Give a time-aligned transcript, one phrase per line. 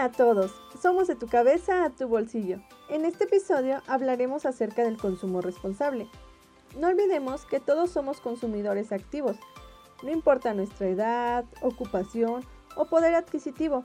[0.00, 0.50] A todos,
[0.80, 2.58] somos de tu cabeza a tu bolsillo.
[2.88, 6.08] En este episodio hablaremos acerca del consumo responsable.
[6.78, 9.36] No olvidemos que todos somos consumidores activos,
[10.02, 13.82] no importa nuestra edad, ocupación o poder adquisitivo,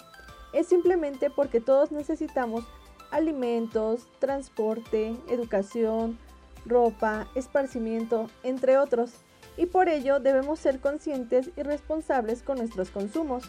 [0.54, 2.63] es simplemente porque todos necesitamos
[3.11, 6.17] alimentos, transporte, educación,
[6.66, 9.11] ropa, esparcimiento, entre otros,
[9.58, 13.44] y por ello debemos ser conscientes y responsables con nuestros consumos.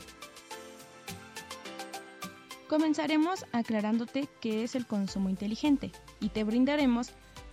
[2.68, 7.12] Comenzaremos aclarándote qué es el consumo inteligente y te brindaremos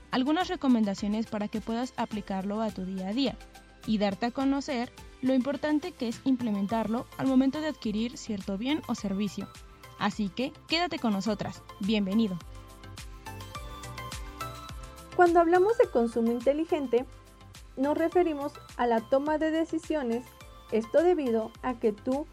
[0.09, 3.37] algunas recomendaciones para que puedas aplicarlo a tu día a día
[3.85, 4.91] y darte a conocer
[5.21, 9.47] lo importante que es implementarlo al momento de adquirir cierto bien o servicio.
[9.99, 11.61] Así que quédate con nosotras.
[11.79, 12.37] Bienvenido.
[15.15, 17.05] Cuando hablamos de consumo inteligente,
[17.77, 20.25] nos referimos a la toma de decisiones,
[20.71, 22.25] esto debido a que tú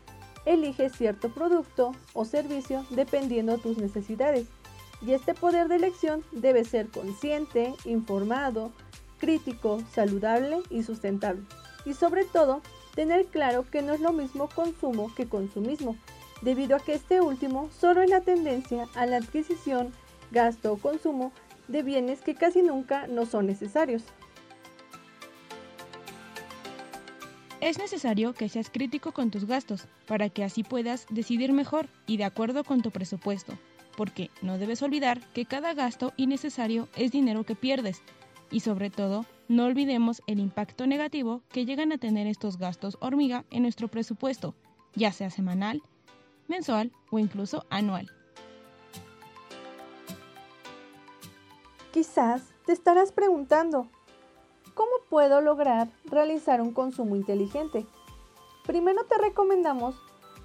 [0.45, 4.47] eliges cierto producto o servicio dependiendo de tus necesidades.
[5.03, 8.73] Y este poder de elección debe ser consciente, informado,
[9.19, 11.43] crítico, saludable y sustentable.
[11.85, 12.61] Y sobre todo,
[12.95, 15.97] tener claro que no es lo mismo consumo que consumismo,
[16.43, 19.93] debido a que este último solo es la tendencia a la adquisición,
[20.31, 21.33] gasto o consumo
[21.69, 24.03] de bienes que casi nunca no son necesarios.
[27.61, 32.16] Es necesario que seas crítico con tus gastos para que así puedas decidir mejor y
[32.16, 33.53] de acuerdo con tu presupuesto,
[33.98, 38.03] porque no debes olvidar que cada gasto innecesario es dinero que pierdes
[38.50, 43.44] y sobre todo no olvidemos el impacto negativo que llegan a tener estos gastos hormiga
[43.50, 44.55] en nuestro presupuesto,
[44.94, 45.83] ya sea semanal,
[46.48, 48.11] mensual o incluso anual.
[51.92, 53.88] Quizás te estarás preguntando,
[54.75, 57.87] ¿Cómo puedo lograr realizar un consumo inteligente?
[58.67, 59.97] Primero te recomendamos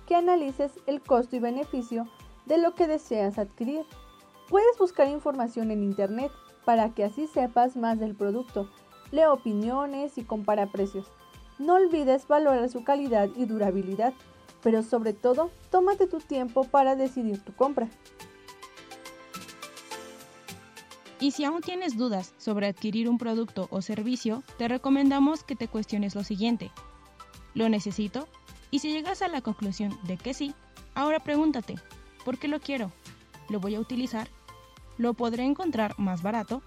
[0.08, 2.08] que analices el costo y beneficio
[2.46, 3.86] de lo que deseas adquirir.
[4.50, 6.32] Puedes buscar información en Internet
[6.64, 8.70] para que así sepas más del producto.
[9.12, 11.12] Lee opiniones y compara precios.
[11.60, 14.14] No olvides valorar su calidad y durabilidad,
[14.62, 17.90] pero sobre todo, tómate tu tiempo para decidir tu compra.
[21.26, 25.68] Y si aún tienes dudas sobre adquirir un producto o servicio, te recomendamos que te
[25.68, 26.70] cuestiones lo siguiente.
[27.56, 28.28] ¿Lo necesito?
[28.70, 30.54] Y si llegas a la conclusión de que sí,
[30.94, 31.78] ahora pregúntate,
[32.24, 32.92] ¿por qué lo quiero?
[33.50, 34.30] ¿Lo voy a utilizar?
[35.00, 36.62] ¿Lo podré encontrar más barato?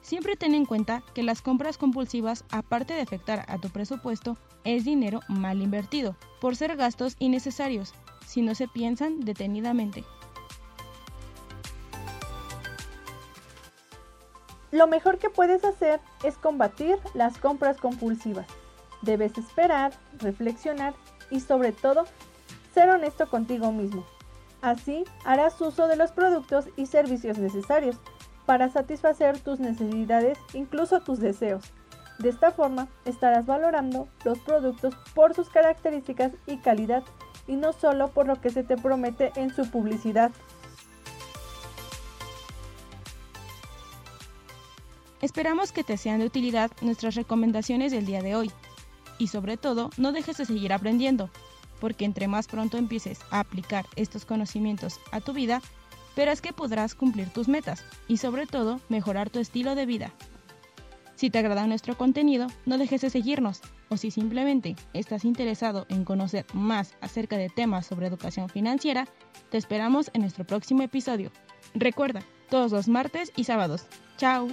[0.00, 4.86] Siempre ten en cuenta que las compras compulsivas, aparte de afectar a tu presupuesto, es
[4.86, 7.92] dinero mal invertido, por ser gastos innecesarios,
[8.26, 10.04] si no se piensan detenidamente.
[14.74, 18.48] Lo mejor que puedes hacer es combatir las compras compulsivas.
[19.02, 20.94] Debes esperar, reflexionar
[21.30, 22.06] y sobre todo
[22.72, 24.04] ser honesto contigo mismo.
[24.62, 27.98] Así harás uso de los productos y servicios necesarios
[28.46, 31.72] para satisfacer tus necesidades, incluso tus deseos.
[32.18, 37.04] De esta forma estarás valorando los productos por sus características y calidad
[37.46, 40.32] y no solo por lo que se te promete en su publicidad.
[45.24, 48.50] Esperamos que te sean de utilidad nuestras recomendaciones del día de hoy.
[49.16, 51.30] Y sobre todo, no dejes de seguir aprendiendo,
[51.80, 55.62] porque entre más pronto empieces a aplicar estos conocimientos a tu vida,
[56.14, 60.12] verás que podrás cumplir tus metas y sobre todo mejorar tu estilo de vida.
[61.14, 66.04] Si te agrada nuestro contenido, no dejes de seguirnos o si simplemente estás interesado en
[66.04, 69.08] conocer más acerca de temas sobre educación financiera,
[69.50, 71.32] te esperamos en nuestro próximo episodio.
[71.72, 72.20] Recuerda,
[72.50, 73.86] todos los martes y sábados.
[74.18, 74.48] ¡Chao!